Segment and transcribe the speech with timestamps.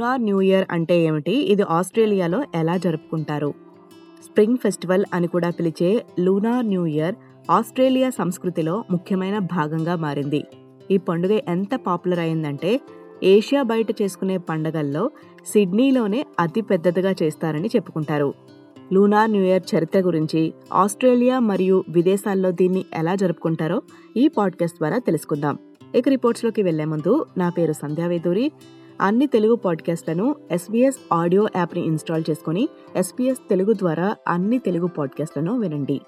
[0.00, 1.32] Lunar new year అంటే ఏమిటి?
[1.32, 3.54] ఇది ఆస్ట్రేలియాలో ఎలా జరుపుకుంటారు?
[4.24, 7.14] స్ప్రింగ్ ఫెస్టివల్ అని కూడా పిలిచే లూనార్ న్యూ ఇయర్
[7.50, 10.44] ఆస్ట్రేలియా సంస్కృతిలో ముఖ్యమైన భాగంగా మారింది.
[10.90, 12.80] ఈ పండుగ ఎంత పాపులర్ అయిందంటే
[13.22, 15.10] ఏషియా బయట చేసుకునే పండగల్లో
[15.46, 18.34] సిడ్నీలోనే అతి పెద్దదిగా చేస్తారని చెప్పుకుంటారు.
[18.92, 23.82] లూనార్ న్యూ ఇయర్ చరిత్ర గురించి ఆస్ట్రేలియా మరియు విదేశాల్లో దీన్ని ఎలా జరుపుకుంటారో
[24.16, 25.58] ఈ పాడ్కాస్ట్ ద్వారా తెలుసుకుందాం.
[25.94, 28.52] ఇక రిపోర్ట్స్లోకి వెళ్ళే ముందు నా పేరు సంధ్యావేదూరి.
[29.00, 36.00] అన్ని తెలుగు పాడ్కాస్ట్లను ఎస్బీఎస్ ఆడియో యాప్ని ఇన్స్టాల్ చేసుకుని ఎస్బీఎస్ తెలుగు ద్వారా అన్ని తెలుగు పాడ్కాస్ట్లను వినండి.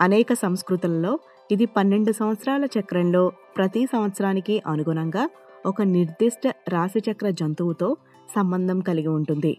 [0.00, 1.18] అనేక సంస్కృతులలో
[1.50, 5.28] ఇది పన్నెండు సంవత్సరాల చక్రంలో ప్రతి సంవత్సరానికి అనుగుణంగా
[5.66, 7.96] ఒక నిర్దిష్ట రాశిచక్ర జంతువుతో
[8.36, 9.58] సంబంధం కలిగి ఉంటుంది.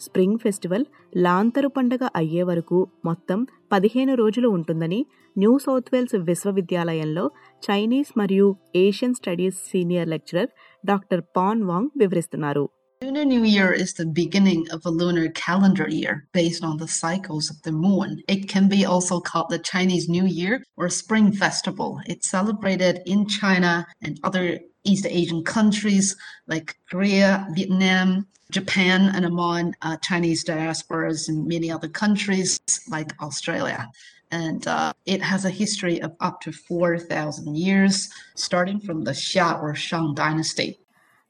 [0.00, 0.84] స్ప్రింగ్ ఫెస్టివల్
[1.16, 5.06] లాంతరు పండగ అయ్యే వరకు మొత్తం పదిహేను రోజులు ఉంటుందని
[5.38, 7.30] న్యూ సౌత్ వేల్స్ విశ్వవిద్యాలయంలో
[7.70, 10.48] చైనీస్ మరియు Asian studies senior lecturer
[10.91, 12.67] doctor Pan Wang వివరిస్తున్నారు
[13.03, 17.45] Lunar New Year is the beginning of a lunar calendar year based on the cycles
[17.49, 18.09] of the moon.
[18.27, 21.89] It can be also called the Chinese New Year or Spring Festival.
[22.05, 23.73] It's celebrated in China
[24.03, 24.45] and other
[24.83, 26.15] East Asian countries
[26.47, 33.89] like Korea, Vietnam, Japan, and among uh, Chinese diasporas in many other countries like Australia.
[34.33, 37.95] And uh, it has a history of up to 4,000 years,
[38.37, 40.69] starting from the Xia or Shang dynasty.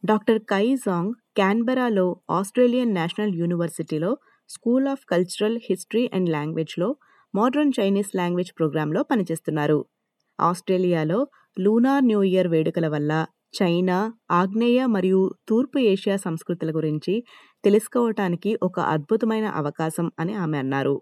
[0.04, 4.12] Doctor కై Zhang క్యాన్బెరాలో Australian national యూనివర్సిటీలో
[4.50, 6.88] school of cultural history and లాంగ్వేజ్లో
[7.34, 9.78] modern Chinese language ప్రోగ్రాంలో పనిచేస్తున్నారు
[10.40, 11.20] ఆస్ట్రేలియాలో
[11.58, 13.12] lunar new year వేడుకల వల్ల
[13.60, 13.98] China
[14.32, 17.14] ఆగ్నేయ మరియు తూర్పు ఏషియా సంస్కృతుల గురించి
[17.64, 20.96] తెలుసుకోవటానికి ఒక అద్భుతమైన అవకాశం అని ఆమె అన్నారు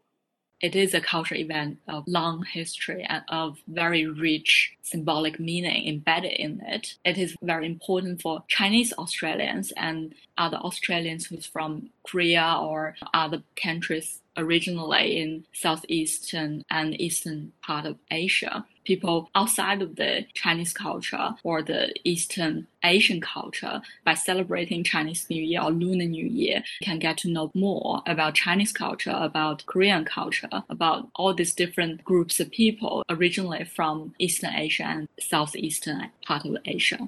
[0.61, 6.33] it is a cultural event of long history and of very rich symbolic meaning embedded
[6.33, 6.95] in it.
[7.05, 13.43] It is very important for Chinese Australians and other Australians who's from Korea or other
[13.63, 21.26] countries originally in southeastern and eastern part of Asia People outside of the Chinese culture
[21.44, 22.54] or the Eastern
[22.86, 23.76] Asian culture,
[24.08, 28.34] by celebrating Chinese New Year or Lunar New Year, can get to know more about
[28.36, 34.56] Chinese culture, about Korean culture, about all these different groups of people originally from Eastern
[34.58, 37.02] Asia and southeastern part of Asia.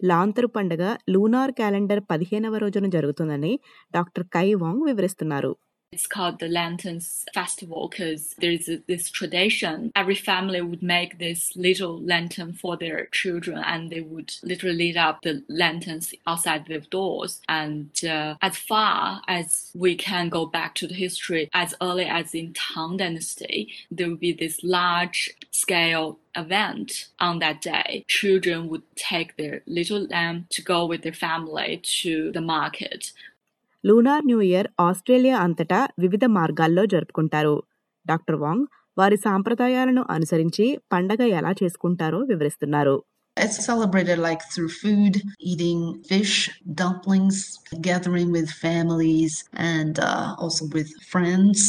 [0.00, 0.82] లాంతరు పండుగ
[1.14, 3.50] lunar calendar పదిహేనవ రోజున జరుగుతుందని
[3.94, 5.50] doctor కై వాంగ్ వివరిస్తున్నారు
[5.95, 9.93] it's called the Lanterns Festival because there's this tradition.
[9.95, 14.97] Every family would make this little lantern for their children and they would literally light
[14.97, 17.39] up the lanterns outside their doors.
[17.47, 22.35] And uh, as far as we can go back to the history, as early as
[22.35, 28.03] in Tang Dynasty, there would be this large scale event on that day.
[28.09, 33.13] Children would take their little lamb to go with their family to the market.
[33.87, 37.55] Lunar new year Australia అంతటా వివిధ మార్గాల్లో జరుపుకుంటారు
[38.05, 38.65] doctor వాంగ్
[38.97, 42.95] వారి సాంప్రదాయాలను అనుసరించి పండగ ఎలా చేసుకుంటారో వివరిస్తున్నారు
[43.37, 45.13] It's celebrated like through food,
[45.51, 45.79] eating
[46.09, 46.33] fish,
[46.81, 47.37] dumplings,
[47.87, 49.33] gathering with families,
[49.71, 51.59] and uh, also with friends.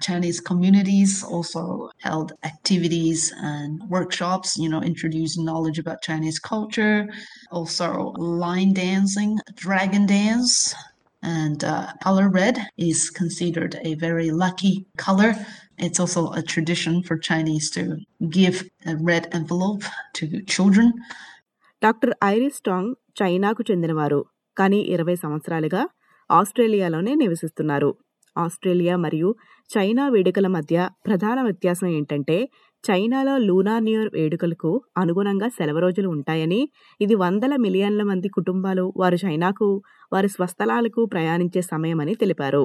[0.00, 1.62] Chinese communities also
[2.06, 3.20] held activities
[3.52, 6.98] and workshops, you know, introducing knowledge about Chinese culture,
[7.50, 7.88] also
[8.42, 9.32] lion dancing,
[9.64, 10.52] dragon dance,
[11.22, 15.34] and uh, color red is considered a very lucky color.
[15.78, 17.82] It's also a tradition for Chinese to
[18.30, 18.56] give
[18.86, 19.82] a red envelope
[20.14, 20.88] to children.
[21.82, 22.88] Doctor Iris Tang
[23.20, 24.20] చైనాకు చెందినవారు
[24.56, 25.82] కానీ ఇరవై సంవత్సరాలుగా
[26.30, 27.90] ఆస్ట్రేలియాలోనే నివసిస్తున్నారు
[28.36, 29.28] Australia మరియు
[29.70, 32.36] China వేడుకల మధ్య ప్రధాన వ్యత్యాసం ఏంటంటే
[32.84, 36.60] చైనాలో లూనార్ న్యూ ఇయర్ వేడుకలకు అనుగుణంగా సెలవు రోజులు ఉంటాయని
[37.00, 39.68] ఇది వందల మిలియన్ల మంది కుటుంబాలు వారు చైనాకు
[40.12, 42.62] వారి స్వస్థలాలకు ప్రయాణించే సమయమని తెలిపారు.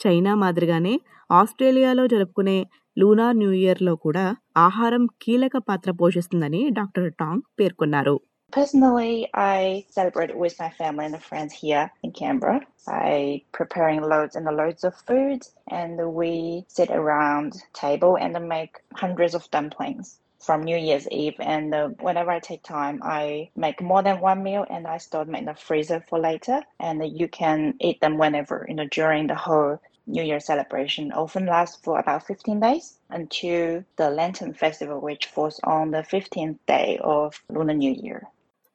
[0.00, 0.94] చైనా మాదిరిగానే
[1.30, 2.58] ఆస్ట్రేలియాలో జరుపుకునే
[2.96, 4.24] లూనార్ న్యూ ఇయర్లో కూడా
[4.56, 8.16] ఆహారం కీలక పాత్ర పోషిస్తుందని డాక్టర్ టాంగ్ పేర్కొన్నారు.
[8.52, 14.46] Personally, I celebrate with my family and friends here in Canberra by preparing loads and
[14.46, 20.78] loads of food, and we sit around table and make hundreds of dumplings from New
[20.78, 21.34] Year's Eve.
[21.38, 25.26] And uh, whenever I take time, I make more than one meal and I store
[25.26, 26.62] them in the freezer for later.
[26.80, 31.12] And you can eat them whenever, you know, during the whole New Year celebration.
[31.12, 36.58] Often lasts for about 15 days until the Lantern Festival, which falls on the 15th
[36.66, 38.26] day of Lunar New Year.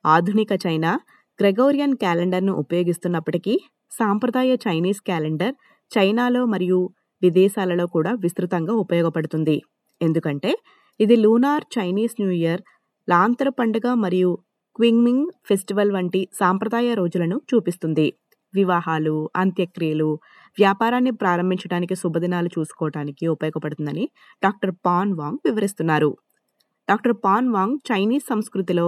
[0.05, 0.91] ఆధునిక China
[1.39, 3.53] Gregorian క్యాలెండర్ను ఉపయోగిస్తున్నప్పటికీ
[3.91, 5.55] సాంప్రదాయ Chinese calendar
[5.91, 6.79] చైనాలో మరియు
[7.21, 9.57] విదేశాలలో కూడా విస్తృతంగా ఉపయోగపడుతుంది.
[10.01, 10.51] ఎందుకంటే
[10.99, 12.61] ఇది లూనార్ చైనీస్ న్యూ ఇయర్
[13.07, 14.31] లాంతర పండుగ మరియు
[14.75, 18.07] క్వింగ్మింగ్ ఫెస్టివల్ వంటి సాంప్రదాయ రోజులను చూపిస్తుంది.
[18.53, 20.09] వివాహాలు అంత్యక్రియలు
[20.57, 24.05] వ్యాపారాన్ని ప్రారంభించడానికి శుభదినాలు చూసుకోవడానికి ఉపయోగపడుతుందని
[24.43, 26.11] డాక్టర్ పాన్ వాంగ్ వివరిస్తున్నారు.
[26.87, 28.87] డాక్టర్ పాన్ వాంగ్ చైనీస్ సంస్కృతిలో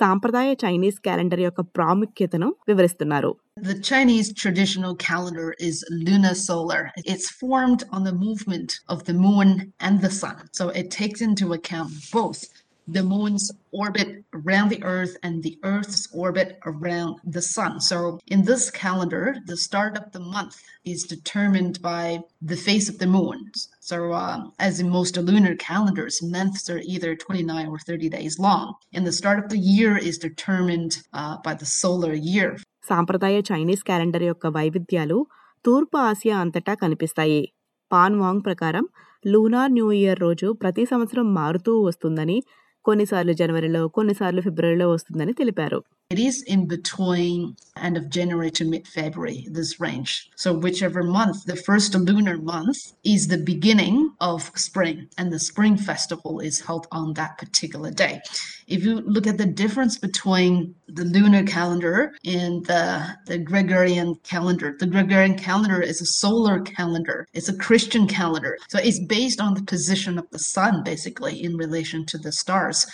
[0.00, 3.32] సాంప్రదాయ చైనీస్ క్యాలెండర్ యొక్క ప్రాముఖ్యతను వివరిస్తున్నారు
[3.70, 5.76] The Chinese traditional calendar is
[6.06, 6.80] lunar solar.
[7.12, 9.48] It's formed on the movement of the moon
[9.86, 10.36] and the sun.
[10.58, 12.40] So it takes into account both
[12.88, 13.46] the moon's
[13.82, 14.08] orbit
[14.38, 17.80] around the earth and the earth's orbit around the sun.
[17.90, 22.04] So in this calendar, the start of the month is determined by
[22.42, 23.38] the phase of the moon
[23.84, 28.62] So uh, as in most lunar calendars, months are either 29 or 30 days long.
[28.94, 32.48] And the start of the year is determined uh, by the solar year.
[32.88, 35.18] సాంప్రదాయ Chinese calendar యొక్క వైవిధ్యాలు
[35.64, 37.42] తూర్పు Asia అంతటా కనిపిస్తాయి
[37.90, 38.86] pan వాంగ్ ప్రకారం
[39.24, 42.38] lunar new year రోజు ప్రతి సంవత్సరం మారుతూ వస్తుందని
[42.84, 45.78] కొన్నిసార్లు జనవరిలో కొన్నిసార్లు ఫిబ్రవరిలో వస్తుందని తెలిపారు
[46.13, 50.31] It is in between end of January to mid February, this range.
[50.35, 55.77] So, whichever month, the first lunar month is the beginning of spring, and the spring
[55.77, 58.21] festival is held on that particular day.
[58.65, 64.75] If you look at the difference between the lunar calendar and the, the Gregorian calendar,
[64.79, 68.57] the Gregorian calendar is a solar calendar, it's a Christian calendar.
[68.67, 72.87] So, it's based on the position of the sun, basically, in relation to the stars.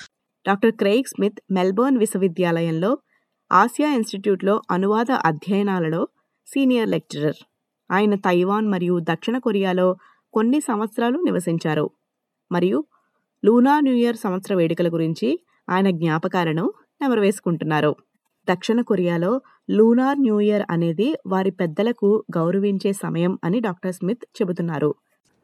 [0.48, 2.92] Doctor Craig Smith Melbourne విశ్వవిద్యాలయంలో
[3.53, 6.09] Asia ఇన్స్టిట్యూట్లో అనువాద అధ్యయనాలలో
[6.47, 7.35] senior lecturer.
[7.91, 9.97] ఆయన Taiwan మరియు దక్షిణ కొరియాలో
[10.33, 11.91] కొన్ని సంవత్సరాలు నివసించారు.
[12.53, 12.85] మరియు
[13.45, 17.97] లూనా న్యూ ఇయర్ సంవత్సర వేడుకల గురించి ఆయన జ్ఞాపకాలను నెమరవేసుకుంటున్నారు.
[18.51, 24.95] దక్షిణ కొరియాలో లూనార్ న్యూ ఇయర్ అనేది వారి పెద్దలకు గౌరవించే సమయం అని డాక్టర్ స్మిత్ చెబుతున్నారు.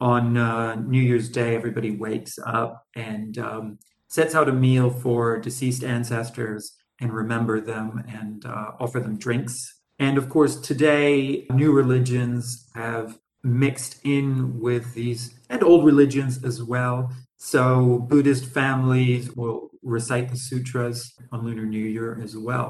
[0.03, 3.71] On uh, New Year's Day, everybody wakes up and um,
[4.11, 6.86] sets out a meal for deceased ancestors.
[7.01, 9.55] And remember them and uh, offer them drinks.
[10.01, 12.43] And of course, today, new religions
[12.75, 13.07] have
[13.45, 14.27] mixed in
[14.61, 16.97] with these and old religions as well.
[17.39, 17.63] So,
[18.11, 20.99] Buddhist families will recite the sutras
[21.33, 22.69] on Lunar New Year as well.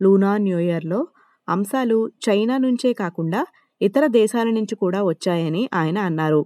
[0.00, 1.00] Lunar new ఇయర్లో
[1.48, 3.40] అంశాలు China నుంచే కాకుండా
[3.80, 6.40] ఇతర దేశాల నుంచి కూడా వచ్చాయని ఆయన అన్నారు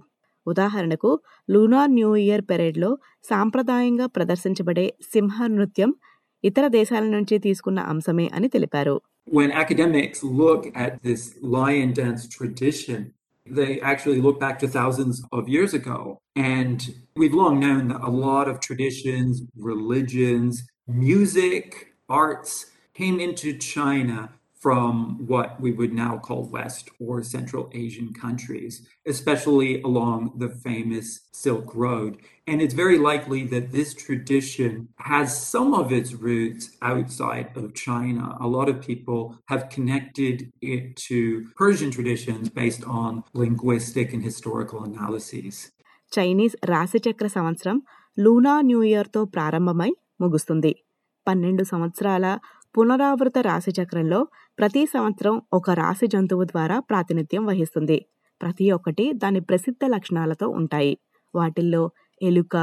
[0.47, 1.11] ఉదాహరణకు
[1.49, 2.89] లూనా న్యూ ఇయర్ పెరేడ్లో
[3.31, 5.91] సాంప్రదాయంగా ప్రదర్శించబడే సింహ నృత్యం
[6.44, 8.96] ఇతర దేశాల నుంచి తీసుకున్న అంశమే అని తెలిపారు
[9.26, 11.22] when academics look at this
[11.56, 13.00] lion dance tradition,
[13.46, 16.18] they actually look back to thousands of years ago.
[16.36, 16.78] And
[17.16, 20.52] we've long known that a lot of traditions, religions,
[20.86, 22.52] music, arts
[22.94, 24.18] came into China
[24.62, 24.92] from
[25.26, 28.74] what we would now call West or Central Asian countries,
[29.06, 32.12] especially along the famous Silk Road.
[32.46, 34.72] And it's very likely that this tradition
[35.10, 38.24] has some of its roots outside of China.
[38.40, 40.36] A lot of people have connected
[40.74, 41.18] it to
[41.56, 45.54] Persian traditions based on linguistic and historical analyses.
[46.12, 47.76] Chinese రాశిచక్ర సంవత్సరం
[48.18, 49.90] lunar new ఇయర్తో ప్రారంభమై
[50.22, 50.72] ముగుస్తుంది
[51.26, 52.26] పన్నెండు సంవత్సరాల
[52.74, 54.20] పునరావృత రాశిచక్రంలో
[54.59, 57.97] ప్రతి సంవత్సరం ఒక రాశి జంతువు ద్వారా ప్రాతినిధ్యం వహిస్తుంది.
[58.41, 60.97] ప్రతి ఒక్కటి దాని ప్రసిద్ధ లక్షణాలతో ఉంటాయి.
[61.35, 62.55] వాటిల్లో ఎలుక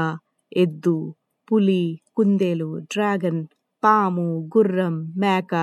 [0.57, 1.15] ఎద్దు
[1.51, 3.41] పులి కుందేలు డ్రాగన్
[3.83, 5.53] పాము గుర్రం మేక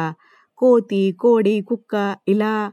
[0.58, 1.94] కోతి కోడి కుక్క
[2.28, 2.72] ఇలా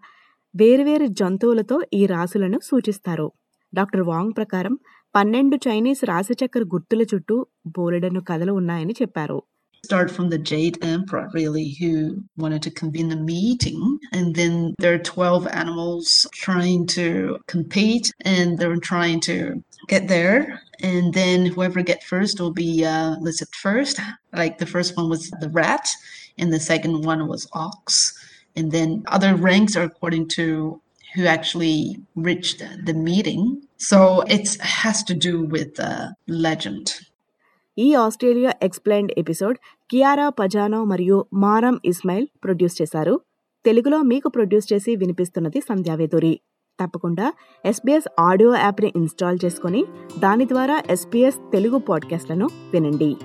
[0.56, 3.28] వేరువేరు జంతువులతో ఈ రాశులను సూచిస్తారు.
[3.74, 4.76] డాక్టర్ వాంగ్ ప్రకారం
[5.16, 9.40] పన్నెండు చైనీస్ రాశిచక్ర గుర్తుల చుట్టూ బోలెడను కథలు ఉన్నాయని చెప్పారు.
[9.84, 14.00] Start from the Jade Emperor, really, who wanted to convene a meeting.
[14.12, 20.62] And then there are 12 animals trying to compete and they're trying to get there.
[20.82, 24.00] And then whoever get first will be uh, listed first.
[24.34, 25.88] Like the first one was the rat,
[26.38, 28.14] and the second one was ox.
[28.56, 30.82] And then other ranks are according to
[31.16, 33.62] who actually reached the meeting.
[33.78, 37.00] So it has to do with uh, legend.
[37.80, 39.58] ఈ Australia explained episode
[39.92, 43.22] Kiara Pazzano మరియు Maram Ismail produce చేశారు.
[43.66, 46.40] తెలుగులో మీకు produce చేసి వినిపిస్తున్నది సంధ్యావేదూరి
[46.84, 47.34] తప్పకుండా
[47.66, 49.86] SBS audio యాప్ని install చేసుకుని
[50.20, 53.16] దాని ద్వారా ఎస్బీఎస్ తెలుగు పాడ్కాస్ట్లను వినండి.